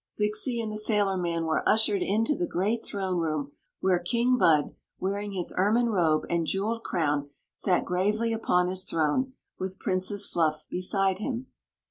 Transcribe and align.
Zixi 0.09 0.59
and 0.59 0.71
the 0.71 0.77
sailorman 0.77 1.45
were 1.45 1.61
ushered 1.69 2.01
into 2.01 2.35
the 2.35 2.47
great 2.47 2.83
throne 2.83 3.19
room, 3.19 3.51
where 3.81 3.99
King 3.99 4.35
Bud, 4.35 4.73
wearing 4.97 5.33
his 5.33 5.53
ermine 5.55 5.89
robe 5.89 6.25
and 6.27 6.47
jeweled 6.47 6.83
crown, 6.83 7.29
sat 7.53 7.85
gravely 7.85 8.33
upon 8.33 8.67
his 8.67 8.83
throne, 8.83 9.33
with 9.59 9.77
Princess 9.77 10.25
Fluff 10.25 10.65
beside 10.71 11.19
him. 11.19 11.45